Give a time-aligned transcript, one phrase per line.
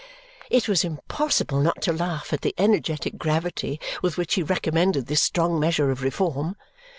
[0.49, 5.21] It was impossible not to laugh at the energetic gravity with which he recommended this
[5.21, 6.55] strong measure of reform.